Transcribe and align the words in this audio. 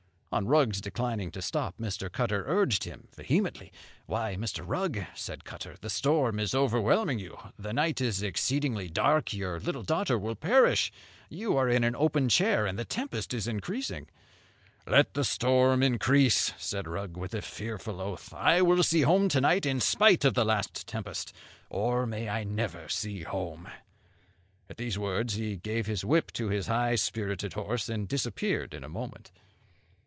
On 0.33 0.47
Rugg's 0.47 0.79
declining 0.79 1.29
to 1.31 1.41
stop, 1.41 1.77
Mr. 1.77 2.09
Cutter 2.09 2.45
urged 2.47 2.85
him 2.85 3.09
vehemently. 3.17 3.69
'Why, 4.05 4.37
Mr. 4.37 4.63
Rugg,' 4.65 5.05
said 5.13 5.43
Cutter, 5.43 5.75
'the 5.81 5.89
storm 5.89 6.39
is 6.39 6.55
overwhelming 6.55 7.19
you; 7.19 7.37
the 7.59 7.73
night 7.73 7.99
is 7.99 8.23
exceeding 8.23 8.73
dark; 8.93 9.33
your 9.33 9.59
little 9.59 9.83
daughter 9.83 10.17
will 10.17 10.35
perish; 10.37 10.89
you 11.29 11.57
are 11.57 11.67
in 11.67 11.83
an 11.83 11.97
open 11.97 12.29
chair, 12.29 12.65
and 12.65 12.79
the 12.79 12.85
tempest 12.85 13.33
is 13.33 13.45
increasing.' 13.45 14.07
'Let 14.87 15.15
the 15.15 15.25
storm 15.25 15.83
increase,' 15.83 16.53
said 16.57 16.87
Rugg, 16.87 17.17
with 17.17 17.33
a 17.33 17.41
fearful 17.41 17.99
oath, 17.99 18.33
'I 18.33 18.61
will 18.61 18.83
see 18.83 19.01
home 19.01 19.27
to 19.27 19.41
night, 19.41 19.65
in 19.65 19.81
spite 19.81 20.23
of 20.23 20.33
the 20.33 20.45
last 20.45 20.87
tempest! 20.87 21.35
or 21.69 22.05
may 22.05 22.29
I 22.29 22.45
never 22.45 22.87
see 22.87 23.23
home.' 23.23 23.67
At 24.69 24.77
these 24.77 24.97
words 24.97 25.33
he 25.33 25.57
gave 25.57 25.87
his 25.87 26.05
whip 26.05 26.31
to 26.35 26.47
his 26.47 26.67
high 26.67 26.95
spirited 26.95 27.51
horse, 27.51 27.89
and 27.89 28.07
disappeared 28.07 28.73
in 28.73 28.85
a 28.85 28.87
moment. 28.89 29.29